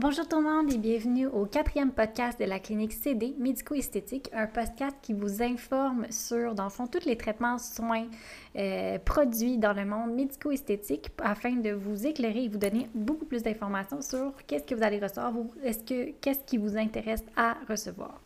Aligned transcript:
Bonjour 0.00 0.28
tout 0.28 0.36
le 0.36 0.44
monde 0.44 0.72
et 0.72 0.78
bienvenue 0.78 1.26
au 1.26 1.44
quatrième 1.44 1.90
podcast 1.90 2.38
de 2.38 2.44
la 2.44 2.60
clinique 2.60 2.92
CD 2.92 3.34
Médico-Esthétique, 3.36 4.30
un 4.32 4.46
podcast 4.46 4.96
qui 5.02 5.12
vous 5.12 5.42
informe 5.42 6.06
sur, 6.08 6.54
dans 6.54 6.62
le 6.62 6.70
fond, 6.70 6.86
tous 6.86 7.04
les 7.04 7.16
traitements, 7.16 7.58
soins, 7.58 8.06
euh, 8.54 9.00
produits 9.00 9.58
dans 9.58 9.72
le 9.72 9.84
monde 9.84 10.14
médico-esthétique 10.14 11.10
afin 11.20 11.56
de 11.56 11.72
vous 11.72 12.06
éclairer 12.06 12.44
et 12.44 12.48
vous 12.48 12.58
donner 12.58 12.88
beaucoup 12.94 13.24
plus 13.24 13.42
d'informations 13.42 14.00
sur 14.00 14.34
qu'est-ce 14.46 14.62
que 14.62 14.76
vous 14.76 14.84
allez 14.84 15.00
recevoir, 15.00 15.32
est-ce 15.64 15.82
que 15.82 16.12
qu'est-ce 16.20 16.44
qui 16.44 16.58
vous 16.58 16.76
intéresse 16.76 17.24
à 17.34 17.56
recevoir. 17.68 18.20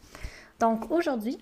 Donc 0.61 0.91
aujourd'hui, 0.91 1.39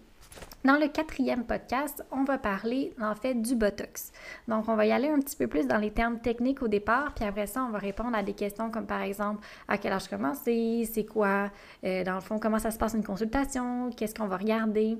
dans 0.65 0.77
le 0.77 0.89
quatrième 0.89 1.45
podcast, 1.45 2.05
on 2.11 2.25
va 2.25 2.39
parler 2.39 2.93
en 3.01 3.15
fait 3.15 3.35
du 3.35 3.55
Botox. 3.55 4.13
Donc, 4.47 4.69
on 4.69 4.77
va 4.77 4.87
y 4.87 4.93
aller 4.93 5.09
un 5.09 5.19
petit 5.19 5.37
peu 5.37 5.47
plus 5.47 5.67
dans 5.67 5.79
les 5.79 5.91
termes 5.91 6.21
techniques 6.21 6.63
au 6.63 6.69
départ, 6.69 7.15
puis 7.15 7.25
après 7.25 7.47
ça, 7.47 7.65
on 7.65 7.71
va 7.71 7.79
répondre 7.79 8.17
à 8.17 8.23
des 8.23 8.35
questions 8.35 8.71
comme 8.71 8.87
par 8.87 9.03
exemple 9.03 9.45
à 9.69 9.79
quel 9.79 9.93
âge 9.93 10.09
commencer, 10.09 10.89
c'est 10.93 11.05
quoi, 11.05 11.51
euh, 11.85 12.05
dans 12.05 12.15
le 12.15 12.21
fond, 12.21 12.39
comment 12.39 12.59
ça 12.59 12.71
se 12.71 12.79
passe 12.79 12.95
une 12.95 13.05
consultation, 13.05 13.91
qu'est-ce 13.97 14.15
qu'on 14.15 14.27
va 14.27 14.37
regarder. 14.37 14.99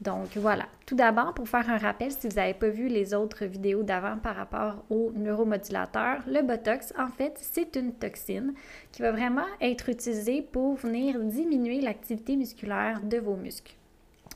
Donc 0.00 0.36
voilà. 0.36 0.66
Tout 0.86 0.94
d'abord, 0.94 1.34
pour 1.34 1.48
faire 1.48 1.68
un 1.68 1.78
rappel, 1.78 2.12
si 2.12 2.28
vous 2.28 2.36
n'avez 2.36 2.54
pas 2.54 2.68
vu 2.68 2.88
les 2.88 3.14
autres 3.14 3.44
vidéos 3.46 3.82
d'avant 3.82 4.18
par 4.18 4.36
rapport 4.36 4.84
au 4.90 5.10
neuromodulateur, 5.16 6.22
le 6.26 6.42
Botox, 6.42 6.92
en 6.98 7.08
fait, 7.08 7.34
c'est 7.36 7.76
une 7.76 7.92
toxine 7.92 8.54
qui 8.92 9.02
va 9.02 9.10
vraiment 9.10 9.46
être 9.60 9.88
utilisée 9.88 10.42
pour 10.42 10.76
venir 10.76 11.18
diminuer 11.18 11.80
l'activité 11.80 12.36
musculaire 12.36 13.00
de 13.02 13.18
vos 13.18 13.34
muscles. 13.34 13.77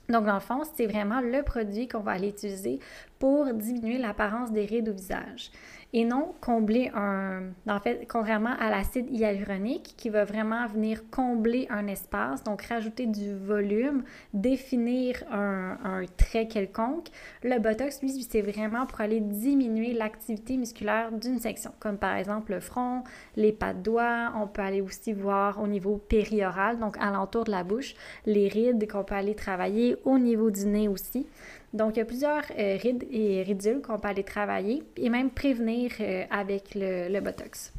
Donc, 0.09 0.27
dans 0.27 0.35
le 0.35 0.41
fond, 0.41 0.63
c'est 0.77 0.87
vraiment 0.87 1.21
le 1.21 1.43
produit 1.43 1.89
qu'on 1.89 2.01
va 2.01 2.13
aller 2.13 2.29
utiliser 2.29 2.81
pour 3.23 3.55
diminuer 3.55 3.99
l'apparence 3.99 4.51
des 4.51 4.65
rides 4.65 4.89
au 4.89 4.93
visage 4.93 5.53
et 5.93 6.05
non 6.05 6.35
combler 6.41 6.91
un, 6.95 7.51
en 7.69 7.79
fait, 7.79 8.07
contrairement 8.09 8.57
à 8.59 8.69
l'acide 8.71 9.09
hyaluronique 9.11 9.95
qui 9.97 10.09
va 10.09 10.25
vraiment 10.25 10.67
venir 10.67 11.03
combler 11.11 11.67
un 11.71 11.87
espace, 11.87 12.43
donc 12.43 12.63
rajouter 12.63 13.07
du 13.07 13.37
volume, 13.37 14.03
définir 14.33 15.23
un, 15.31 15.79
un 15.85 16.05
trait 16.17 16.49
quelconque. 16.49 17.09
Le 17.45 17.61
Botox, 17.61 18.01
lui, 18.01 18.11
c'est 18.11 18.41
vraiment 18.41 18.87
pour 18.87 19.03
aller 19.03 19.21
diminuer 19.21 19.93
l'activité 19.93 20.57
musculaire 20.57 21.13
d'une 21.13 21.39
section, 21.39 21.73
comme 21.79 21.99
par 21.99 22.17
exemple 22.17 22.53
le 22.53 22.61
front, 22.61 23.05
les 23.37 23.53
pas 23.53 23.75
de 23.75 23.83
doigts. 23.83 24.33
On 24.35 24.47
peut 24.47 24.63
aller 24.63 24.81
aussi 24.81 25.13
voir 25.13 25.61
au 25.63 25.67
niveau 25.67 25.99
périoral, 25.99 26.79
donc 26.79 26.97
alentour 26.99 27.45
de 27.45 27.51
la 27.51 27.65
bouche, 27.65 27.95
les 28.25 28.49
rides 28.49 28.91
qu'on 28.91 29.05
peut 29.05 29.15
aller 29.15 29.35
travailler 29.35 29.97
au 30.05 30.19
niveau 30.19 30.51
du 30.51 30.65
nez 30.67 30.89
aussi. 30.89 31.27
Donc, 31.73 31.97
il 31.97 32.01
y 32.01 32.03
a 32.03 32.05
plusieurs 32.05 32.45
euh, 32.59 32.77
rides 32.77 33.07
et 33.11 33.43
ridules 33.43 33.81
qu'on 33.81 33.99
peut 33.99 34.09
aller 34.09 34.25
travailler 34.25 34.83
et 34.97 35.09
même 35.09 35.31
prévenir 35.31 35.93
euh, 36.01 36.25
avec 36.31 36.75
le, 36.75 37.21
Botox. 37.21 37.73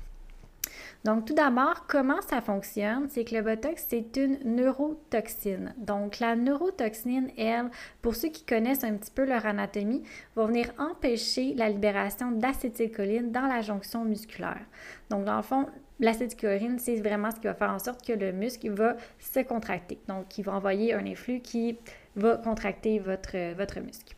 Donc, 1.03 1.25
tout 1.25 1.33
d'abord, 1.33 1.85
comment 1.87 2.21
ça 2.21 2.41
fonctionne? 2.41 3.07
C'est 3.09 3.25
que 3.25 3.35
le 3.35 3.41
Botox, 3.41 3.85
c'est 3.89 4.15
une 4.15 4.39
neurotoxine. 4.45 5.75
Donc, 5.77 6.19
la 6.19 6.35
neurotoxine, 6.35 7.29
elle, 7.37 7.69
pour 8.01 8.15
ceux 8.15 8.29
qui 8.29 8.45
connaissent 8.45 8.85
un 8.85 8.95
petit 8.95 9.11
peu 9.11 9.25
leur 9.25 9.45
anatomie, 9.45 10.01
va 10.35 10.45
venir 10.45 10.71
empêcher 10.79 11.53
la 11.55 11.69
libération 11.69 12.31
d'acétylcholine 12.31 13.31
dans 13.31 13.47
la 13.47 13.61
jonction 13.61 14.05
musculaire. 14.05 14.65
Donc, 15.09 15.25
dans 15.25 15.37
le 15.37 15.43
fond, 15.43 15.67
l'acétylcholine, 15.99 16.79
c'est 16.79 16.95
vraiment 16.95 17.31
ce 17.31 17.37
qui 17.37 17.47
va 17.47 17.53
faire 17.53 17.71
en 17.71 17.79
sorte 17.79 18.05
que 18.05 18.13
le 18.13 18.31
muscle 18.31 18.69
va 18.71 18.95
se 19.19 19.39
contracter. 19.41 19.99
Donc, 20.07 20.37
il 20.37 20.43
va 20.43 20.53
envoyer 20.53 20.93
un 20.93 21.05
influx 21.05 21.39
qui 21.39 21.77
va 22.15 22.37
contracter 22.37 22.99
votre, 22.99 23.55
votre 23.55 23.79
muscle. 23.79 24.15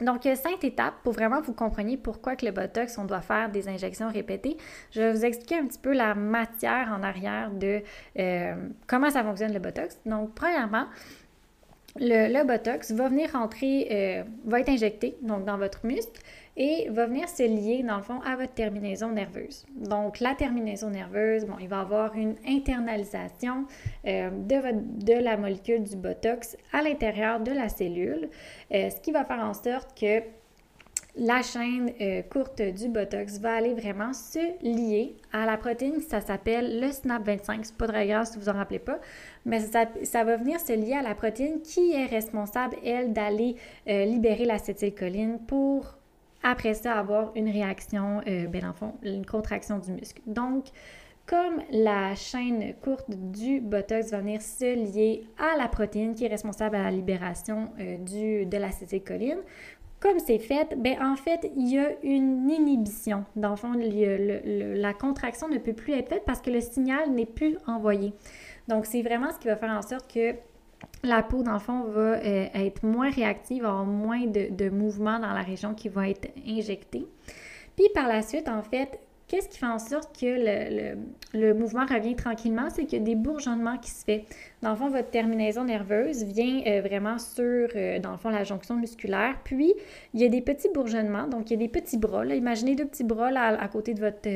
Donc, 0.00 0.22
cinq 0.22 0.64
étapes 0.64 0.94
pour 1.02 1.12
vraiment 1.12 1.42
vous 1.42 1.52
compreniez 1.52 1.98
pourquoi 1.98 2.34
que 2.34 2.46
le 2.46 2.52
Botox, 2.52 2.96
on 2.96 3.04
doit 3.04 3.20
faire 3.20 3.50
des 3.50 3.68
injections 3.68 4.08
répétées. 4.08 4.56
Je 4.92 5.00
vais 5.02 5.12
vous 5.12 5.24
expliquer 5.24 5.58
un 5.58 5.66
petit 5.66 5.78
peu 5.78 5.92
la 5.92 6.14
matière 6.14 6.96
en 6.98 7.02
arrière 7.02 7.50
de 7.50 7.82
euh, 8.18 8.54
comment 8.86 9.10
ça 9.10 9.22
fonctionne 9.22 9.52
le 9.52 9.58
Botox. 9.58 9.98
Donc, 10.06 10.34
premièrement, 10.34 10.86
le, 11.96 12.44
Botox 12.44 12.92
va 12.92 13.08
venir 13.08 13.32
rentrer, 13.32 13.88
euh, 13.90 14.24
va 14.46 14.60
être 14.60 14.70
injecté 14.70 15.16
donc 15.22 15.44
dans 15.44 15.58
votre 15.58 15.84
muscle 15.84 16.20
et 16.60 16.90
va 16.90 17.06
venir 17.06 17.26
se 17.26 17.42
lier 17.42 17.82
dans 17.82 17.96
le 17.96 18.02
fond 18.02 18.20
à 18.20 18.36
votre 18.36 18.52
terminaison 18.52 19.10
nerveuse. 19.10 19.64
Donc 19.76 20.20
la 20.20 20.34
terminaison 20.34 20.90
nerveuse, 20.90 21.46
bon, 21.46 21.54
il 21.58 21.68
va 21.68 21.80
avoir 21.80 22.14
une 22.14 22.34
internalisation 22.46 23.64
euh, 24.06 24.28
de, 24.28 24.56
de, 25.06 25.14
la 25.14 25.38
molécule 25.38 25.82
du 25.82 25.96
Botox 25.96 26.58
à 26.74 26.82
l'intérieur 26.82 27.40
de 27.40 27.50
la 27.50 27.70
cellule, 27.70 28.28
euh, 28.74 28.90
ce 28.90 29.00
qui 29.00 29.10
va 29.10 29.24
faire 29.24 29.38
en 29.38 29.54
sorte 29.54 29.98
que 29.98 30.22
la 31.16 31.40
chaîne 31.40 31.92
euh, 31.98 32.20
courte 32.30 32.60
du 32.60 32.90
Botox 32.90 33.38
va 33.38 33.54
aller 33.54 33.72
vraiment 33.72 34.12
se 34.12 34.62
lier 34.62 35.16
à 35.32 35.46
la 35.46 35.56
protéine, 35.56 36.02
ça 36.02 36.20
s'appelle 36.20 36.78
le 36.78 36.88
SNAP25. 36.88 37.60
C'est 37.62 37.76
pas 37.78 37.88
très 37.88 38.06
grave 38.06 38.26
si 38.26 38.38
vous 38.38 38.50
en 38.50 38.52
rappelez 38.52 38.78
pas, 38.80 39.00
mais 39.46 39.60
ça, 39.60 39.86
ça, 40.02 40.24
va 40.24 40.36
venir 40.36 40.60
se 40.60 40.74
lier 40.74 40.92
à 40.92 41.02
la 41.02 41.14
protéine 41.14 41.62
qui 41.62 41.92
est 41.92 42.04
responsable, 42.04 42.76
elle, 42.84 43.14
d'aller 43.14 43.56
libérer 43.86 44.44
l'acétylcholine 44.44 45.40
pour, 45.48 45.99
après 46.42 46.74
ça, 46.74 46.94
avoir 46.94 47.32
une 47.34 47.48
réaction, 47.48 48.20
euh, 48.26 48.46
ben, 48.46 48.64
en 48.64 48.72
fond, 48.72 48.94
une 49.02 49.26
contraction 49.26 49.78
du 49.78 49.92
muscle. 49.92 50.20
Donc, 50.26 50.66
comme 51.26 51.62
la 51.70 52.14
chaîne 52.14 52.74
courte 52.82 53.10
du 53.10 53.60
Botox 53.60 54.10
va 54.10 54.18
venir 54.18 54.42
se 54.42 54.74
lier 54.74 55.24
à 55.38 55.56
la 55.56 55.68
protéine 55.68 56.14
qui 56.14 56.24
est 56.24 56.28
responsable 56.28 56.76
à 56.76 56.82
la 56.82 56.90
libération 56.90 57.70
du, 57.78 58.46
de 58.46 58.56
l'acétylcholine, 58.56 59.38
comme 60.00 60.18
c'est 60.18 60.38
fait, 60.38 60.74
ben 60.78 60.96
en 61.02 61.14
fait, 61.14 61.52
il 61.56 61.68
y 61.68 61.78
a 61.78 61.90
une 62.02 62.50
inhibition. 62.50 63.26
Dans 63.36 63.50
le 63.50 63.56
fond, 63.56 63.72
la 63.74 64.94
contraction 64.94 65.46
ne 65.48 65.58
peut 65.58 65.74
plus 65.74 65.92
être 65.92 66.08
faite 66.08 66.22
parce 66.24 66.40
que 66.40 66.50
le 66.50 66.62
signal 66.62 67.10
n'est 67.10 67.26
plus 67.26 67.58
envoyé. 67.66 68.14
Donc, 68.66 68.86
c'est 68.86 69.02
vraiment 69.02 69.30
ce 69.30 69.38
qui 69.38 69.48
va 69.48 69.56
faire 69.56 69.70
en 69.70 69.82
sorte 69.82 70.10
que 70.12 70.34
la 71.02 71.22
peau, 71.22 71.42
dans 71.42 71.54
le 71.54 71.58
fond, 71.58 71.84
va 71.84 72.16
euh, 72.16 72.46
être 72.54 72.84
moins 72.84 73.10
réactive, 73.10 73.64
avoir 73.64 73.84
moins 73.84 74.26
de, 74.26 74.68
mouvements 74.70 75.18
dans 75.18 75.32
la 75.32 75.42
région 75.42 75.74
qui 75.74 75.88
va 75.88 76.08
être 76.08 76.28
injectée. 76.46 77.06
Puis 77.76 77.86
par 77.94 78.08
la 78.08 78.22
suite, 78.22 78.48
en 78.48 78.62
fait, 78.62 78.98
Qu'est-ce 79.30 79.48
qui 79.48 79.58
fait 79.58 79.66
en 79.66 79.78
sorte 79.78 80.20
que 80.20 80.96
le, 81.34 81.54
mouvement 81.54 81.86
revient 81.86 82.16
tranquillement? 82.16 82.68
C'est 82.68 82.84
qu'il 82.84 82.98
y 82.98 83.00
a 83.00 83.04
des 83.04 83.14
bourgeonnements 83.14 83.78
qui 83.78 83.92
se 83.92 84.04
fait. 84.04 84.24
Dans 84.60 84.70
le 84.70 84.76
fond, 84.76 84.90
votre 84.90 85.08
terminaison 85.10 85.62
nerveuse 85.62 86.24
vient 86.24 86.60
euh, 86.66 86.80
vraiment 86.80 87.16
sur, 87.16 87.68
euh, 87.76 88.00
dans 88.00 88.10
le 88.10 88.16
fond, 88.16 88.30
la 88.30 88.42
jonction 88.42 88.74
musculaire. 88.74 89.36
Puis, 89.44 89.72
il 90.14 90.20
y 90.20 90.24
a 90.24 90.28
des 90.28 90.40
petits 90.40 90.68
bourgeonnements. 90.74 91.28
Donc, 91.28 91.48
il 91.48 91.52
y 91.52 91.54
a 91.54 91.58
des 91.58 91.68
petits 91.68 91.96
bras. 91.96 92.26
Imaginez 92.26 92.74
deux 92.74 92.86
petits 92.86 93.04
bras 93.04 93.28
à, 93.28 93.68
côté 93.68 93.94
de 93.94 94.00
votre... 94.00 94.28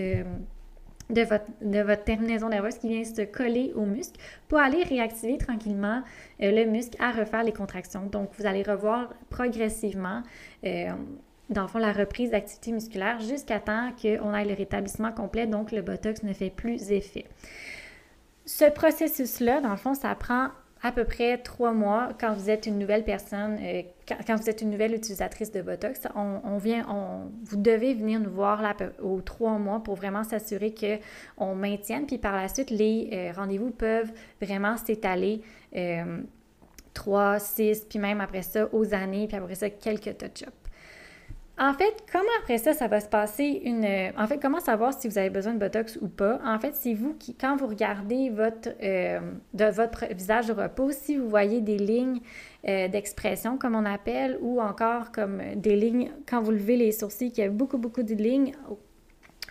Euh, 1.11 1.15
de 1.15 1.23
votre, 1.23 1.45
de 1.61 1.81
votre, 1.81 2.05
terminaison 2.05 2.49
nerveuse 2.49 2.79
qui 2.79 2.89
vient 2.89 3.05
se 3.05 3.23
coller 3.23 3.73
au 3.75 3.85
muscle 3.85 4.19
pour 4.49 4.59
aller 4.59 4.83
réactiver 4.83 5.39
tranquillement 5.39 6.03
le 6.41 6.65
muscle 6.65 6.97
à 7.01 7.13
refaire 7.13 7.43
les 7.43 7.53
contractions. 7.53 8.07
Donc, 8.07 8.31
vous 8.39 8.47
allez 8.47 8.63
revoir 8.63 9.13
progressivement 9.31 10.23
dans 11.51 11.63
le 11.63 11.69
fond, 11.69 11.79
la 11.79 11.93
reprise 11.93 12.31
d'activité 12.31 12.73
musculaire 12.73 13.21
jusqu'à 13.21 13.61
temps 13.61 13.91
qu'on 14.01 14.35
ait 14.35 14.45
le 14.45 14.55
rétablissement 14.55 15.13
complet, 15.13 15.47
donc 15.47 15.73
le 15.73 15.83
Botox 15.83 16.23
ne 16.23 16.33
fait 16.33 16.51
plus 16.51 16.91
effet. 16.91 17.27
Ce 18.47 18.65
processus-là, 18.71 19.61
dans 19.61 19.71
le 19.71 19.77
fond, 19.77 19.95
ça 19.95 20.15
prend 20.15 20.49
à 20.85 20.93
peu 20.93 21.05
près 21.05 21.39
trois 21.39 21.73
mois 21.73 22.11
quand 22.21 22.35
vous 22.35 22.51
êtes 22.51 22.67
une 22.67 22.79
nouvelle 22.79 23.05
personne, 23.05 23.59
euh, 23.63 23.83
quand, 24.07 24.37
vous 24.37 24.51
êtes 24.51 24.61
une 24.61 24.71
nouvelle 24.71 24.95
utilisatrice 24.95 25.51
de 25.51 25.63
Botox. 25.63 26.07
On, 26.15 26.59
vient, 26.59 26.87
on, 26.91 27.31
vous 27.43 27.57
devez 27.57 27.95
venir 27.95 28.21
nous 28.21 28.31
voir 28.31 28.61
là, 28.61 28.77
aux 29.03 29.23
trois 29.23 29.59
mois 29.59 29.83
pour 29.83 29.95
vraiment 29.95 30.25
s'assurer 30.25 30.75
qu'on 30.75 31.55
maintienne. 31.55 32.05
Puis 32.07 32.19
par 32.19 32.37
la 32.37 32.49
suite, 32.49 32.69
les 32.69 33.09
euh, 33.15 33.33
rendez-vous 33.35 33.71
peuvent 33.71 34.13
vraiment 34.43 34.77
s'étaler. 34.77 35.41
Euh, 35.75 36.21
trois, 36.93 37.39
six, 37.39 37.87
puis 37.89 37.99
même 37.99 38.21
après 38.21 38.43
ça, 38.43 38.69
aux 38.73 38.93
années, 38.93 39.27
puis 39.27 39.39
après 39.39 39.55
ça, 39.55 39.71
quelques 39.71 40.19
touch-ups. 40.19 40.64
En 41.57 41.73
fait, 41.73 42.05
comment 42.11 42.25
après 42.41 42.59
ça, 42.59 42.73
ça 42.73 42.89
va 42.89 42.99
se 43.01 43.07
passer 43.07 43.63
une. 43.65 43.87
En 44.19 44.27
fait, 44.27 44.41
comment 44.43 44.59
savoir 44.59 44.93
si 44.93 45.07
vous 45.07 45.19
avez 45.19 45.31
besoin 45.31 45.55
de 45.55 45.61
Botox 45.61 45.99
ou 46.01 46.09
pas? 46.09 46.41
En 46.45 46.59
fait, 46.59 46.75
c'est 46.75 46.95
vous 46.95 47.15
qui, 47.15 47.37
quand 47.37 47.55
vous 47.55 47.69
regardez 47.69 48.29
votre, 48.31 48.71
euh, 48.83 49.21
de 49.53 49.65
votre 49.67 50.13
visage 50.13 50.49
de 50.49 50.53
repos, 50.53 50.91
si 50.91 51.17
vous 51.17 51.29
voyez 51.29 51.61
des 51.61 51.79
lignes 51.79 52.19
euh, 52.67 52.89
d'expression, 52.89 53.57
comme 53.57 53.77
on 53.77 53.85
appelle, 53.85 54.37
ou 54.41 54.61
encore 54.61 55.13
comme 55.13 55.41
des 55.55 55.77
lignes, 55.77 56.11
quand 56.29 56.43
vous 56.43 56.51
levez 56.51 56.77
les 56.77 56.91
sourcils, 56.91 57.31
qu'il 57.31 57.45
y 57.45 57.47
a 57.47 57.51
beaucoup, 57.51 57.79
beaucoup 57.79 58.03
de 58.03 58.15
lignes 58.15 58.53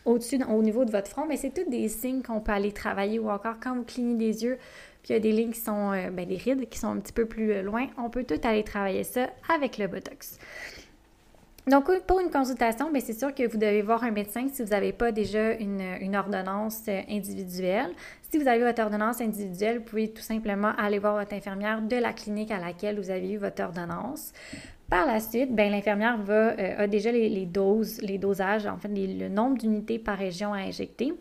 au-dessus, 0.03 0.39
au 0.44 0.61
niveau 0.61 0.83
de 0.83 0.91
votre 0.91 1.07
front, 1.07 1.25
mais 1.25 1.38
c'est 1.38 1.51
tous 1.51 1.69
des 1.69 1.88
signes 1.88 2.21
qu'on 2.21 2.41
peut 2.41 2.51
aller 2.51 2.73
travailler, 2.73 3.17
ou 3.17 3.29
encore 3.29 3.55
quand 3.63 3.75
vous 3.75 3.83
clignez 3.83 4.15
des 4.15 4.44
yeux, 4.44 4.57
puis 5.03 5.11
il 5.11 5.13
y 5.13 5.15
a 5.15 5.19
des 5.21 5.31
lignes 5.31 5.51
qui 5.51 5.61
sont, 5.61 5.94
euh, 5.94 6.09
ben, 6.09 6.27
des 6.27 6.35
rides 6.35 6.67
qui 6.67 6.79
sont 6.79 6.89
un 6.89 7.00
petit 7.00 7.13
peu 7.13 7.25
plus 7.25 7.61
loin, 7.61 7.88
on 7.97 8.09
peut 8.09 8.25
tout 8.25 8.41
aller 8.44 8.65
travailler 8.65 9.05
ça 9.05 9.29
avec 9.55 9.77
le 9.77 9.88
Botox. 9.88 10.38
Donc, 11.65 11.89
pour 12.06 12.19
une 12.19 12.30
consultation, 12.30 12.92
bien, 12.92 13.00
c'est 13.00 13.18
sûr 13.18 13.33
que 13.33 13.48
vous 13.50 13.57
devez 13.57 13.81
voir 13.81 14.04
un 14.04 14.12
médecin 14.12 14.48
si 14.51 14.62
vous 14.62 14.69
n'avez 14.69 14.92
pas 14.92 15.13
déjà 15.13 15.54
une, 15.54 16.13
ordonnance 16.15 16.81
euh, 16.89 17.01
individuelle. 17.10 17.92
Si 18.30 18.38
vous 18.38 18.48
avez 18.50 18.65
votre 18.65 18.81
ordonnance 18.81 19.21
individuelle, 19.21 19.77
vous 19.77 19.86
pouvez 19.86 20.10
tout 20.10 20.21
simplement 20.21 20.74
aller 20.77 21.00
voir 21.00 21.15
votre 21.15 21.33
infirmière 21.33 21.81
de 21.81 21.95
la 21.95 22.12
clinique 22.12 22.51
à 22.51 22.60
laquelle 22.60 23.00
vous 23.00 23.10
avez 23.10 23.31
eu 23.31 23.38
votre 23.38 23.63
ordonnance. 23.63 24.33
Par 24.89 25.06
la 25.06 25.21
suite, 25.21 25.56
bien, 25.56 25.69
l'infirmière 25.69 26.19
euh, 26.27 26.83
a 26.83 26.88
déjà 26.88 27.13
les, 27.13 27.45
doses, 27.45 28.01
les 28.01 28.18
dosages, 28.18 28.65
en 28.65 28.77
fait, 28.77 28.89
le 28.89 29.30
nombre 29.30 29.57
d'unités 29.57 30.00
par 30.00 30.18
région 30.18 30.54
à 30.54 30.57
injecter. 30.57 31.13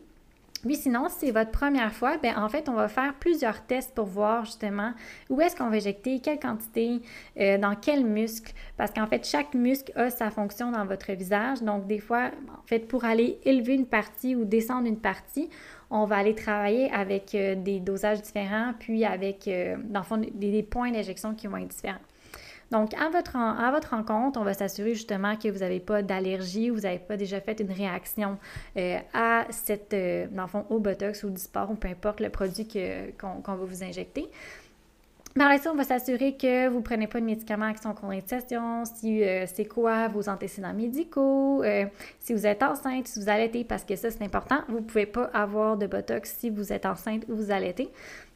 Puis 0.62 0.76
sinon, 0.76 1.08
si 1.08 1.26
c'est 1.26 1.30
votre 1.32 1.50
première 1.50 1.92
fois, 1.92 2.18
ben 2.18 2.36
en 2.36 2.48
fait, 2.48 2.68
on 2.68 2.74
va 2.74 2.86
faire 2.86 3.14
plusieurs 3.14 3.66
tests 3.66 3.94
pour 3.94 4.06
voir 4.06 4.44
justement 4.44 4.92
où 5.28 5.40
est-ce 5.40 5.56
qu'on 5.56 5.68
va 5.68 5.76
injecter, 5.76 6.20
quelle 6.20 6.38
quantité, 6.38 7.02
euh, 7.40 7.58
dans 7.58 7.74
quel 7.74 8.04
muscle, 8.04 8.52
parce 8.76 8.92
qu'en 8.92 9.06
fait, 9.06 9.26
chaque 9.26 9.54
muscle 9.54 9.92
a 9.96 10.10
sa 10.10 10.30
fonction 10.30 10.70
dans 10.70 10.86
votre 10.86 11.10
visage. 11.12 11.62
Donc, 11.62 11.88
des 11.88 11.98
fois, 11.98 12.30
en 12.56 12.66
fait, 12.66 12.86
pour 12.86 13.04
aller 13.04 13.40
élever 13.44 13.74
une 13.74 13.86
partie 13.86 14.36
ou 14.36 14.44
descendre 14.44 14.86
une 14.86 15.00
partie, 15.00 15.50
on 15.90 16.04
va 16.04 16.16
aller 16.16 16.34
travailler 16.34 16.90
avec 16.92 17.34
euh, 17.34 17.56
des 17.56 17.80
dosages 17.80 18.22
différents, 18.22 18.72
puis 18.78 19.04
avec, 19.04 19.48
euh, 19.48 19.76
dans 19.84 20.00
le 20.00 20.06
fond, 20.06 20.22
des 20.32 20.62
points 20.62 20.92
d'injection 20.92 21.34
qui 21.34 21.48
vont 21.48 21.56
être 21.56 21.68
différents. 21.68 21.98
Donc, 22.72 22.94
à 22.94 23.10
votre, 23.10 23.36
à 23.36 23.70
votre 23.70 23.90
rencontre, 23.90 24.40
on 24.40 24.44
va 24.44 24.54
s'assurer 24.54 24.94
justement 24.94 25.36
que 25.36 25.48
vous 25.48 25.58
n'avez 25.58 25.78
pas 25.78 26.00
d'allergie, 26.00 26.70
vous 26.70 26.80
n'avez 26.80 26.98
pas 26.98 27.18
déjà 27.18 27.38
fait 27.38 27.60
une 27.60 27.70
réaction 27.70 28.38
euh, 28.78 28.98
à 29.12 29.44
cette, 29.50 29.92
euh, 29.92 30.26
dans 30.30 30.44
le 30.44 30.48
fond, 30.48 30.64
au 30.70 30.78
Botox 30.78 31.22
ou 31.24 31.28
du 31.28 31.40
sport 31.40 31.70
ou 31.70 31.74
peu 31.74 31.88
importe 31.88 32.20
le 32.20 32.30
produit 32.30 32.66
qu'on 33.20 33.42
va 33.54 33.64
vous 33.66 33.84
injecter. 33.84 34.26
Par 35.36 35.50
la 35.50 35.58
on 35.70 35.76
va 35.76 35.84
s'assurer 35.84 36.36
que 36.38 36.68
vous 36.68 36.78
ne 36.78 36.82
prenez 36.82 37.06
pas 37.06 37.20
de 37.20 37.26
médicaments 37.26 37.72
qui 37.74 37.82
sont 37.82 37.92
contre-indication, 37.92 38.86
si 38.86 39.22
euh, 39.22 39.44
c'est 39.46 39.66
quoi 39.66 40.08
vos 40.08 40.30
antécédents 40.30 40.72
médicaux, 40.72 41.62
si 42.20 42.32
vous 42.32 42.46
êtes 42.46 42.62
enceinte, 42.62 43.06
si 43.06 43.20
vous 43.20 43.28
allaitez, 43.28 43.64
parce 43.64 43.84
que 43.84 43.96
ça, 43.96 44.10
c'est 44.10 44.22
important. 44.22 44.60
Vous 44.68 44.80
ne 44.80 44.84
pouvez 44.84 45.06
pas 45.06 45.24
avoir 45.34 45.76
de 45.76 45.86
Botox 45.86 46.36
si 46.38 46.48
vous 46.48 46.72
êtes 46.72 46.86
enceinte 46.86 47.24
ou 47.28 47.36
vous 47.36 47.50
allaitez. 47.50 47.90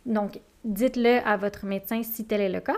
Donc, 0.05 0.41
dites-le 0.65 1.27
à 1.27 1.39
votre 1.39 1.65
médecin 1.65 2.03
si 2.03 2.27
tel 2.27 2.43
est 2.43 2.51
le 2.51 2.61
cas. 2.61 2.77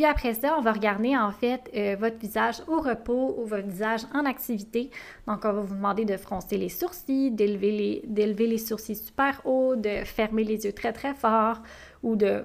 Puis 0.00 0.06
après 0.06 0.32
ça, 0.32 0.56
on 0.56 0.62
va 0.62 0.72
regarder 0.72 1.14
en 1.14 1.30
fait 1.30 1.70
euh, 1.76 1.94
votre 2.00 2.16
visage 2.16 2.62
au 2.68 2.80
repos 2.80 3.36
ou 3.36 3.44
votre 3.44 3.68
visage 3.68 4.00
en 4.14 4.24
activité. 4.24 4.88
Donc, 5.26 5.44
on 5.44 5.52
va 5.52 5.60
vous 5.60 5.74
demander 5.74 6.06
de 6.06 6.16
froncer 6.16 6.56
les 6.56 6.70
sourcils, 6.70 7.30
d'élever 7.30 8.02
les, 8.08 8.32
les 8.32 8.56
sourcils 8.56 8.96
super 8.96 9.42
hauts, 9.44 9.76
de 9.76 10.02
fermer 10.06 10.42
les 10.42 10.64
yeux 10.64 10.72
très 10.72 10.94
très 10.94 11.12
fort 11.12 11.60
ou 12.02 12.16
de, 12.16 12.44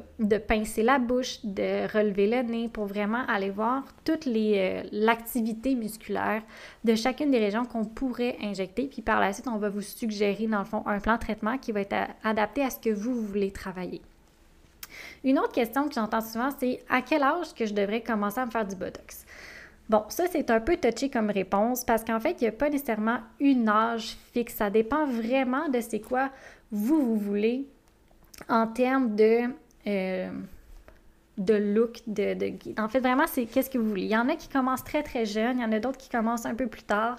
pincer 0.50 0.84
la 0.84 1.00
bouche, 1.00 1.46
de 1.46 1.90
relever 1.94 2.28
le 2.28 2.42
nez 2.42 2.68
pour 2.68 2.88
vraiment 2.88 3.26
aller 3.30 3.52
voir 3.52 3.86
toute 4.04 4.28
euh, 4.28 4.84
l'activité 4.92 5.76
musculaire 5.76 6.42
de 6.84 6.94
chacune 6.94 7.32
des 7.32 7.40
régions 7.40 7.64
qu'on 7.64 7.86
pourrait 7.86 8.36
injecter. 8.44 8.88
Puis 8.88 9.02
par 9.02 9.22
la 9.22 9.32
suite, 9.32 9.48
on 9.48 9.60
va 9.60 9.70
vous 9.70 9.80
suggérer 9.80 10.48
dans 10.48 10.60
le 10.60 10.66
fond 10.66 10.84
un 10.86 11.00
plan 11.00 11.14
de 11.14 11.20
traitement 11.22 11.58
qui 11.58 11.72
va 11.72 11.80
être 11.80 11.96
adapté 12.22 12.64
à 12.64 12.70
ce 12.70 12.80
que 12.80 12.90
vous 12.90 13.14
voulez 13.14 13.52
travailler. 13.52 14.02
Une 15.24 15.40
autre 15.40 15.52
question 15.52 15.88
que 15.88 15.94
j'entends 15.94 16.22
souvent, 16.22 16.50
c'est 16.60 16.84
à 16.90 17.02
quel 17.02 17.24
âge 17.24 17.54
que 17.56 17.66
je 17.66 17.74
devrais 17.74 18.02
commencer 18.02 18.40
à 18.40 18.46
me 18.46 18.52
faire 18.52 18.66
du 18.66 18.76
Botox? 18.76 19.26
Bon, 19.88 20.04
ça, 20.10 20.26
c'est 20.32 20.50
un 20.50 20.60
peu 20.60 20.78
touché 20.78 21.10
comme 21.10 21.30
réponse 21.30 21.84
parce 21.84 22.04
qu'en 22.04 22.20
fait, 22.20 22.42
il 22.42 22.46
n'y 22.46 22.48
a 22.48 22.52
pas 22.52 22.70
nécessairement 22.70 23.20
une 23.40 23.70
âge 23.70 24.18
fixe. 24.34 24.56
Ça 24.56 24.70
dépend 24.70 25.06
vraiment 25.06 25.70
de 25.70 25.80
c'est 25.80 26.00
quoi 26.00 26.32
vous, 26.72 27.02
vous 27.02 27.18
voulez 27.18 27.68
en 28.50 28.66
termes 28.66 29.16
de, 29.16 29.42
euh, 29.86 30.30
de 31.38 31.54
look. 31.54 32.00
De, 32.08 32.34
de, 32.34 32.82
en 32.82 32.90
fait, 32.90 33.00
vraiment, 33.00 33.28
c'est 33.28 33.46
qu'est-ce 33.46 33.70
que 33.70 33.78
vous 33.78 33.90
voulez. 33.90 34.04
Il 34.04 34.12
y 34.12 34.18
en 34.18 34.28
a 34.28 34.36
qui 34.36 34.50
commencent 34.50 34.84
très, 34.84 35.04
très 35.04 35.26
jeunes. 35.26 35.60
Il 35.60 35.62
y 35.62 35.66
en 35.66 35.72
a 35.72 35.80
d'autres 35.80 36.00
qui 36.00 36.10
commencent 36.10 36.48
un 36.48 36.56
peu 36.56 36.66
plus 36.66 36.84
tard. 36.84 37.18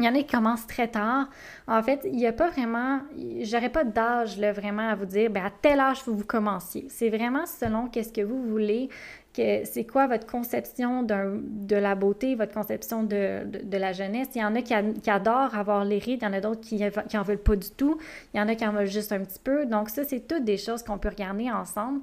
Il 0.00 0.06
y 0.06 0.08
en 0.08 0.14
a 0.14 0.18
qui 0.18 0.24
commencent 0.24 0.66
très 0.66 0.88
tard. 0.88 1.28
En 1.68 1.82
fait, 1.82 2.00
il 2.04 2.16
n'y 2.16 2.26
a 2.26 2.32
pas 2.32 2.48
vraiment, 2.48 3.00
j'aurais 3.42 3.68
pas 3.68 3.84
d'âge 3.84 4.38
là, 4.38 4.50
vraiment 4.50 4.88
à 4.88 4.94
vous 4.94 5.04
dire, 5.04 5.30
ben, 5.30 5.44
à 5.44 5.50
tel 5.50 5.78
âge 5.78 5.98
faut 5.98 6.14
vous 6.14 6.24
commenciez. 6.24 6.86
C'est 6.88 7.10
vraiment 7.10 7.44
selon 7.44 7.86
qu'est-ce 7.86 8.10
que 8.10 8.22
vous 8.22 8.42
voulez, 8.42 8.88
que 9.36 9.64
c'est 9.64 9.84
quoi 9.84 10.06
votre 10.06 10.26
conception 10.26 11.02
de 11.02 11.76
la 11.76 11.94
beauté, 11.94 12.34
votre 12.34 12.54
conception 12.54 13.02
de, 13.04 13.42
la 13.76 13.92
jeunesse. 13.92 14.28
Il 14.34 14.40
y 14.40 14.44
en 14.44 14.56
a 14.56 14.62
qui, 14.62 15.10
adorent 15.10 15.54
avoir 15.54 15.84
les 15.84 15.98
rides, 15.98 16.20
il 16.22 16.24
y 16.24 16.28
en 16.28 16.32
a 16.32 16.40
d'autres 16.40 16.62
qui, 16.62 16.82
qui 17.08 17.18
en 17.18 17.22
veulent 17.22 17.36
pas 17.36 17.56
du 17.56 17.70
tout, 17.70 17.98
il 18.32 18.38
y 18.38 18.40
en 18.40 18.48
a 18.48 18.54
qui 18.54 18.66
en 18.66 18.72
veulent 18.72 18.86
juste 18.86 19.12
un 19.12 19.20
petit 19.20 19.40
peu. 19.42 19.66
Donc 19.66 19.90
ça, 19.90 20.04
c'est 20.04 20.26
toutes 20.26 20.44
des 20.44 20.56
choses 20.56 20.82
qu'on 20.82 20.96
peut 20.96 21.10
regarder 21.10 21.50
ensemble. 21.50 22.00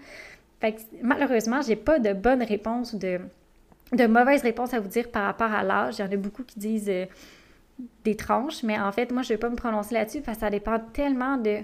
Fait 0.62 0.74
que, 0.74 0.82
malheureusement, 1.02 1.62
j'ai 1.62 1.76
pas 1.76 1.98
de 1.98 2.14
bonne 2.14 2.44
réponse 2.44 2.94
ou 2.94 3.00
de, 3.00 3.20
de 3.94 4.06
mauvaise 4.06 4.44
réponse 4.44 4.76
à 4.76 4.80
vous 4.80 4.88
dire 4.88 5.10
par 5.10 5.24
rapport 5.24 5.52
à 5.52 5.64
l'âge. 5.64 5.96
Il 5.98 6.06
y 6.06 6.08
en 6.08 6.12
a 6.12 6.18
beaucoup 6.18 6.44
qui 6.44 6.60
disent... 6.60 6.90
Euh, 6.90 7.08
des 8.04 8.16
tranches, 8.16 8.64
mais 8.64 8.80
en 8.80 8.92
fait, 8.92 9.12
moi, 9.12 9.22
je 9.22 9.34
ne 9.34 9.38
vais 9.38 9.40
pas 9.40 9.50
me 9.50 9.56
prononcer 9.56 9.94
là-dessus 9.94 10.22
parce 10.22 10.38
que 10.38 10.42
ça 10.42 10.50
dépend 10.50 10.80
tellement 10.94 11.38
de 11.38 11.60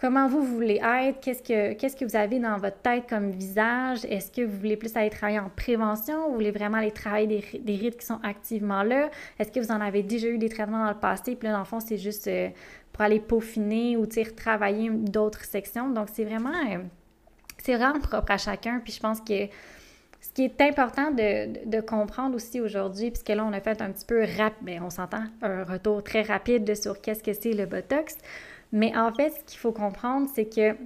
comment 0.00 0.26
vous 0.28 0.42
voulez 0.42 0.80
être, 0.82 1.20
qu'est-ce 1.20 1.42
que, 1.42 2.04
vous 2.04 2.16
avez 2.16 2.38
dans 2.38 2.56
votre 2.56 2.78
tête 2.78 3.04
comme 3.08 3.30
visage, 3.30 4.04
est-ce 4.06 4.32
que 4.32 4.42
vous 4.42 4.56
voulez 4.56 4.76
plus 4.76 4.96
aller 4.96 5.10
travailler 5.10 5.38
en 5.38 5.50
prévention, 5.50 6.26
ou 6.26 6.28
vous 6.28 6.34
voulez 6.36 6.50
vraiment 6.50 6.78
aller 6.78 6.90
travailler 6.90 7.26
des, 7.26 7.58
des 7.58 7.76
rides 7.76 7.96
qui 7.96 8.06
sont 8.06 8.18
activement 8.22 8.82
là, 8.82 9.10
est-ce 9.38 9.52
que 9.52 9.60
vous 9.60 9.70
en 9.70 9.80
avez 9.80 10.02
déjà 10.02 10.28
eu 10.28 10.38
des 10.38 10.48
traitements 10.48 10.82
dans 10.84 10.90
le 10.90 10.98
passé, 10.98 11.36
puis 11.36 11.46
là, 11.48 11.52
dans 11.52 11.60
le 11.60 11.66
fond, 11.66 11.80
c'est 11.80 11.98
juste 11.98 12.28
euh, 12.28 12.48
pour 12.92 13.02
aller 13.02 13.20
peaufiner 13.20 13.96
ou 13.96 14.06
travailler 14.34 14.90
d'autres 14.90 15.44
sections. 15.44 15.90
Donc, 15.90 16.08
c'est 16.12 16.24
vraiment, 16.24 16.50
euh, 16.50 16.78
c'est 17.58 17.76
vraiment 17.76 18.00
propre 18.00 18.32
à 18.32 18.38
chacun, 18.38 18.80
puis 18.82 18.94
je 18.94 19.00
pense 19.00 19.20
que 19.20 19.48
ce 20.20 20.32
qui 20.32 20.44
est 20.44 20.60
important 20.60 21.10
de, 21.10 21.80
comprendre 21.80 22.36
aussi 22.36 22.60
aujourd'hui, 22.60 23.10
puisque 23.10 23.30
là, 23.30 23.44
on 23.44 23.52
a 23.52 23.60
fait 23.60 23.80
un 23.80 23.90
petit 23.90 24.04
peu 24.04 24.24
rap, 24.38 24.54
ben, 24.60 24.82
on 24.82 24.90
s'entend, 24.90 25.24
un 25.42 25.64
retour 25.64 26.02
très 26.02 26.22
rapide 26.22 26.74
sur 26.76 27.00
qu'est-ce 27.00 27.22
que 27.22 27.32
c'est 27.32 27.52
le 27.52 27.66
Botox. 27.66 28.16
Mais 28.72 28.96
en 28.96 29.12
fait, 29.12 29.30
ce 29.30 29.44
qu'il 29.44 29.58
faut 29.58 29.72
comprendre, 29.72 30.28
c'est 30.34 30.44
que 30.44 30.76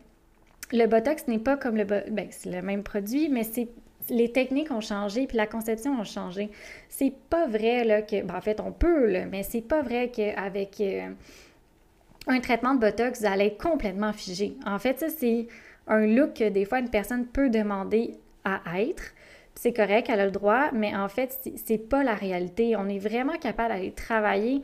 le 0.72 0.86
Botox 0.86 1.26
n'est 1.26 1.38
pas 1.38 1.56
comme 1.56 1.76
le... 1.76 1.84
Ben, 1.84 2.28
c'est 2.30 2.50
le 2.50 2.62
même 2.62 2.82
produit, 2.82 3.28
mais 3.28 3.42
c'est 3.42 3.68
les 4.10 4.30
techniques 4.30 4.70
ont 4.70 4.80
changé, 4.80 5.26
puis 5.26 5.36
la 5.36 5.46
conception 5.46 5.98
a 5.98 6.04
changé. 6.04 6.50
C'est 6.88 7.12
pas 7.30 7.46
vrai 7.46 7.84
là, 7.84 8.02
que, 8.02 8.22
ben, 8.22 8.36
en 8.36 8.40
fait, 8.40 8.60
on 8.60 8.70
peut, 8.70 9.06
là, 9.06 9.26
mais 9.26 9.42
c'est 9.42 9.62
pas 9.62 9.82
vrai 9.82 10.10
qu'avec 10.10 10.80
euh, 10.80 11.08
un 12.26 12.40
traitement 12.40 12.74
de 12.74 12.80
Botox, 12.80 13.20
vous 13.20 13.26
allez 13.26 13.46
être 13.46 13.62
complètement 13.62 14.12
figé. 14.12 14.56
En 14.66 14.78
fait, 14.78 15.00
ça, 15.00 15.08
c'est 15.08 15.46
un 15.86 16.06
look 16.06 16.34
que 16.34 16.48
des 16.48 16.64
fois 16.64 16.78
une 16.78 16.90
personne 16.90 17.26
peut 17.26 17.50
demander 17.50 18.14
à 18.44 18.80
être 18.80 19.14
c'est 19.54 19.72
correct, 19.72 20.08
elle 20.10 20.20
a 20.20 20.24
le 20.26 20.32
droit, 20.32 20.70
mais 20.72 20.94
en 20.94 21.08
fait, 21.08 21.38
c'est 21.64 21.78
pas 21.78 22.02
la 22.02 22.14
réalité. 22.14 22.76
On 22.76 22.88
est 22.88 22.98
vraiment 22.98 23.38
capable 23.38 23.72
d'aller 23.72 23.92
travailler 23.92 24.62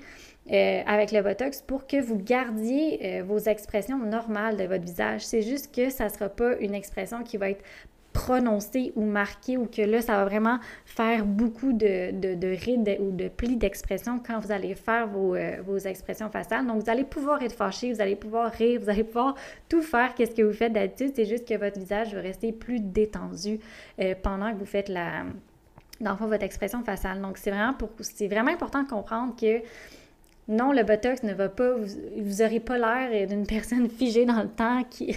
euh, 0.51 0.83
avec 0.85 1.13
le 1.13 1.23
Botox 1.23 1.63
pour 1.63 1.87
que 1.87 2.01
vous 2.01 2.17
gardiez 2.17 3.21
euh, 3.21 3.23
vos 3.23 3.39
expressions 3.39 3.99
normales 3.99 4.57
de 4.57 4.65
votre 4.65 4.85
visage. 4.85 5.25
C'est 5.25 5.43
juste 5.43 5.75
que 5.75 5.91
ça 5.91 6.07
ne 6.07 6.09
sera 6.11 6.29
pas 6.29 6.57
une 6.59 6.75
expression 6.75 7.23
qui 7.23 7.37
va 7.37 7.51
être 7.51 7.65
prononcée 8.13 8.93
ou 8.97 9.05
marquée 9.05 9.57
ou 9.57 9.67
que 9.67 9.83
là, 9.83 10.01
ça 10.01 10.17
va 10.17 10.25
vraiment 10.25 10.59
faire 10.85 11.25
beaucoup 11.25 11.73
de, 11.73 12.11
de, 12.35 12.49
rides 12.49 12.97
ou 13.01 13.11
de 13.13 13.29
plis 13.29 13.57
d'expression 13.57 14.21
quand 14.25 14.41
vous 14.41 14.51
allez 14.53 14.75
faire 14.75 15.07
vos, 15.07 15.35
euh, 15.35 15.59
vos, 15.65 15.79
expressions 15.79 16.29
faciales. 16.31 16.67
Donc, 16.67 16.83
vous 16.83 16.91
allez 16.91 17.05
pouvoir 17.05 17.43
être 17.43 17.55
fâché, 17.55 17.93
vous 17.93 18.01
allez 18.01 18.17
pouvoir 18.17 18.51
rire, 18.51 18.81
vous 18.83 18.91
allez 18.91 19.05
pouvoir 19.05 19.37
tout 19.69 19.83
faire 19.83 20.15
qu'est-ce 20.15 20.35
que 20.35 20.43
vous 20.43 20.53
faites 20.53 20.73
d'habitude? 20.73 21.13
C'est 21.15 21.25
juste 21.25 21.47
que 21.47 21.55
votre 21.55 21.79
visage 21.79 22.15
va 22.15 22.21
rester 22.21 22.53
plus 22.53 22.81
détendu 22.81 23.61
euh, 24.01 24.15
pendant 24.21 24.53
que 24.53 24.59
vous 24.59 24.67
faites 24.67 24.89
la, 24.89 25.25
dans 26.01 26.15
votre 26.17 26.43
expression 26.43 26.83
faciale. 26.83 27.21
Donc, 27.21 27.39
c'est 27.39 27.51
vraiment, 27.51 27.75
pour, 27.75 27.91
c'est 28.01 28.29
vraiment 28.29 28.51
important 28.51 28.83
de 28.83 28.89
comprendre 28.89 29.35
que 29.37 29.63
non, 30.49 30.73
le 30.73 30.83
Botox 30.83 31.23
ne 31.23 31.33
va 31.33 31.49
pas, 31.49 31.75
vous 31.77 32.43
n'aurez 32.43 32.61
pas 32.61 32.77
l'air 32.77 33.29
d'une 33.29 33.47
personne 33.47 33.89
figée 33.89 34.25
dans 34.25 34.43
le 34.43 34.49
temps 34.49 34.83
qui, 34.83 35.15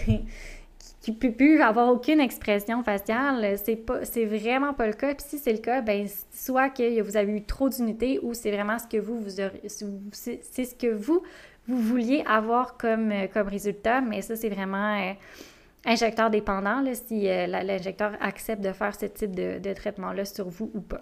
qui 1.03 1.11
peut 1.11 1.33
plus 1.33 1.61
avoir 1.61 1.89
aucune 1.89 2.21
expression 2.21 2.81
faciale, 2.81 3.57
c'est 3.61 3.75
pas 3.75 4.05
c'est 4.05 4.23
vraiment 4.23 4.73
pas 4.73 4.87
le 4.87 4.93
cas. 4.93 5.13
Si 5.17 5.37
c'est 5.37 5.51
le 5.51 5.57
cas, 5.57 5.81
ben 5.81 6.07
soit 6.33 6.69
que 6.69 7.01
vous 7.01 7.17
avez 7.17 7.33
eu 7.33 7.43
trop 7.43 7.67
d'unités 7.67 8.19
ou 8.23 8.33
c'est 8.33 8.51
vraiment 8.51 8.79
ce 8.79 8.87
que 8.87 8.97
vous, 8.97 9.19
vous 9.19 9.29
c'est 9.29 10.65
ce 10.65 10.73
que 10.73 10.87
vous 10.87 11.21
vous 11.67 11.77
vouliez 11.77 12.23
avoir 12.25 12.77
comme, 12.77 13.13
comme 13.33 13.47
résultat, 13.49 13.99
mais 13.99 14.21
ça 14.21 14.37
c'est 14.37 14.47
vraiment 14.47 14.97
euh, 14.97 15.11
injecteur 15.85 16.29
dépendant 16.29 16.79
là, 16.79 16.93
si 16.95 17.27
euh, 17.27 17.47
l'injecteur 17.47 18.13
accepte 18.21 18.61
de 18.61 18.71
faire 18.71 18.95
ce 18.95 19.05
type 19.07 19.35
de, 19.35 19.59
de 19.59 19.73
traitement-là 19.73 20.23
sur 20.23 20.47
vous 20.47 20.71
ou 20.73 20.79
pas. 20.79 21.01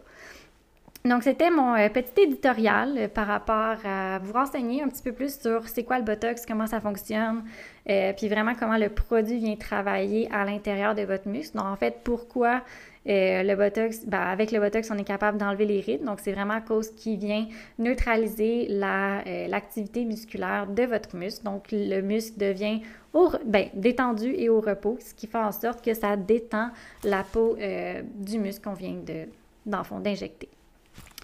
Donc, 1.03 1.23
c'était 1.23 1.49
mon 1.49 1.73
euh, 1.73 1.89
petit 1.89 2.21
éditorial 2.21 2.95
euh, 2.95 3.07
par 3.07 3.25
rapport 3.25 3.77
à 3.85 4.19
vous 4.19 4.33
renseigner 4.33 4.83
un 4.83 4.87
petit 4.87 5.01
peu 5.01 5.11
plus 5.11 5.39
sur 5.39 5.67
c'est 5.67 5.83
quoi 5.83 5.97
le 5.97 6.03
Botox, 6.05 6.45
comment 6.45 6.67
ça 6.67 6.79
fonctionne, 6.79 7.43
euh, 7.89 8.13
puis 8.15 8.29
vraiment 8.29 8.53
comment 8.53 8.77
le 8.77 8.89
produit 8.89 9.39
vient 9.39 9.55
travailler 9.55 10.29
à 10.31 10.45
l'intérieur 10.45 10.93
de 10.93 11.01
votre 11.01 11.27
muscle. 11.27 11.57
Donc, 11.57 11.65
en 11.65 11.75
fait, 11.75 12.01
pourquoi 12.03 12.61
le 13.03 13.55
Botox, 13.55 14.05
ben, 14.05 14.19
avec 14.19 14.51
le 14.51 14.59
Botox, 14.59 14.91
on 14.91 14.97
est 14.99 15.03
capable 15.03 15.39
d'enlever 15.39 15.65
les 15.65 15.79
rides. 15.79 16.03
Donc, 16.03 16.19
c'est 16.19 16.33
vraiment 16.33 16.53
à 16.53 16.61
cause 16.61 16.91
qui 16.91 17.17
vient 17.17 17.47
neutraliser 17.79 18.67
l'activité 18.69 20.05
musculaire 20.05 20.67
de 20.67 20.83
votre 20.83 21.15
muscle. 21.15 21.43
Donc, 21.43 21.69
le 21.71 22.01
muscle 22.01 22.37
devient 22.37 22.81
ben, 23.43 23.69
détendu 23.73 24.35
et 24.37 24.49
au 24.49 24.61
repos, 24.61 24.99
ce 24.99 25.15
qui 25.15 25.25
fait 25.25 25.39
en 25.39 25.51
sorte 25.51 25.83
que 25.83 25.95
ça 25.95 26.15
détend 26.15 26.69
la 27.03 27.23
peau 27.23 27.57
du 28.13 28.37
muscle 28.37 28.63
qu'on 28.63 28.75
vient 28.75 28.93
de, 28.93 29.25
d'injecter. 29.65 30.49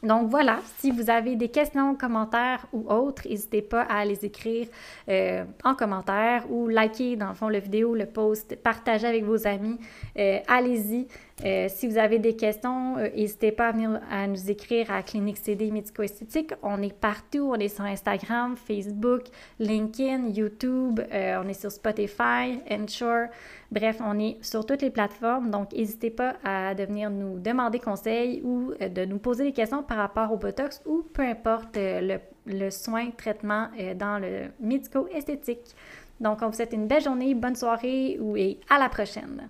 Donc 0.04 0.30
voilà, 0.30 0.60
si 0.78 0.92
vous 0.92 1.10
avez 1.10 1.36
des 1.36 1.50
questions, 1.50 1.96
commentaires 1.96 2.68
ou 2.72 2.88
autres, 2.88 3.28
n'hésitez 3.28 3.64
pas 3.64 3.82
à 3.82 4.06
les 4.06 4.24
écrire 4.26 4.68
euh, 5.10 5.44
en 5.64 5.74
commentaire 5.74 6.44
ou 6.52 6.68
liker 6.68 7.16
dans 7.16 7.30
le 7.30 7.34
fond 7.34 7.50
la 7.50 7.60
vidéo, 7.60 7.96
le 7.96 8.06
post, 8.06 8.56
partager 8.58 9.08
avec 9.08 9.24
vos 9.24 9.48
amis. 9.48 9.80
Euh, 10.18 10.40
allez-y. 10.48 11.08
Euh, 11.46 11.68
si 11.70 11.88
vous 11.88 12.00
avez 12.00 12.18
des 12.18 12.36
questions, 12.36 12.98
euh, 12.98 13.10
n'hésitez 13.16 13.52
pas 13.52 13.68
à 13.68 13.72
venir 13.72 14.02
nous 14.28 14.50
écrire 14.50 14.92
à 14.92 15.04
Clinique 15.04 15.38
CD 15.38 15.70
Médico-Esthétique. 15.70 16.54
On 16.64 16.82
est 16.82 16.94
partout. 16.94 17.52
On 17.54 17.60
est 17.60 17.68
sur 17.68 17.84
Instagram, 17.84 18.56
Facebook, 18.58 19.26
LinkedIn, 19.60 20.30
YouTube. 20.30 21.00
Euh, 21.14 21.40
on 21.44 21.48
est 21.48 21.54
sur 21.54 21.72
Spotify, 21.72 22.60
Ensure. 22.72 23.28
Bref, 23.72 23.98
on 24.04 24.18
est 24.18 24.44
sur 24.44 24.66
toutes 24.66 24.82
les 24.82 24.90
plateformes. 24.90 25.52
Donc, 25.52 25.74
n'hésitez 25.74 26.10
pas 26.10 26.38
à 26.44 26.74
venir 26.74 27.12
nous 27.12 27.38
demander 27.38 27.80
conseil 27.80 28.42
ou 28.44 28.74
de 28.80 29.06
nous 29.06 29.20
poser 29.20 29.44
des 29.44 29.52
questions 29.52 29.84
par 29.84 29.98
rapport 29.98 30.32
au 30.32 30.38
Botox 30.38 30.82
ou 30.88 31.04
peu 31.14 31.22
importe 31.22 31.76
le, 31.76 32.18
le 32.48 32.70
soin, 32.72 33.12
traitement 33.12 33.68
dans 33.96 34.18
le 34.20 34.48
médico-esthétique. 34.60 35.76
Donc, 36.20 36.40
on 36.42 36.48
vous 36.48 36.54
souhaite 36.54 36.74
une 36.74 36.88
belle 36.88 37.04
journée, 37.04 37.36
bonne 37.36 37.56
soirée 37.56 38.18
et 38.38 38.60
à 38.70 38.80
la 38.80 38.90
prochaine. 38.90 39.50